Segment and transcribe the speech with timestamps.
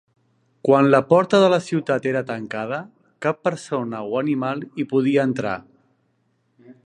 [0.67, 2.79] Quan la porta de la ciutat era tancada,
[3.27, 5.57] cap persona o animal hi podia entrar.